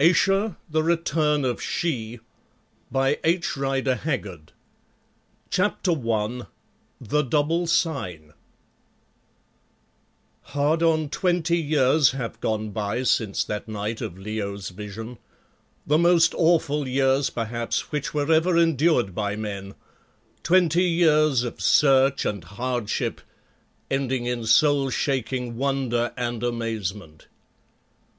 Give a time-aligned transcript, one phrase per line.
[0.00, 2.22] AYESHA The Further History of She Who
[2.90, 4.52] Must Be Obeyed
[5.48, 6.42] CHAPTER I
[7.00, 8.34] THE DOUBLE SIGN
[10.42, 15.16] Hard on twenty years have gone by since that night of Leo's vision
[15.86, 19.74] the most awful years, perhaps, which were ever endured by men
[20.42, 23.22] twenty years of search and hardship
[23.90, 27.26] ending in soul shaking wonder and amazement.